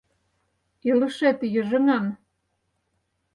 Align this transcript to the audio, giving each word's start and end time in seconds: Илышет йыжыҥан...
Илышет 0.89 1.39
йыжыҥан... 1.53 2.05